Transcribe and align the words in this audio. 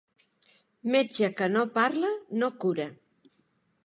Metge 0.95 1.29
que 1.41 1.49
no 1.57 1.65
parla, 1.75 2.09
no 2.41 2.49
cura. 2.65 2.89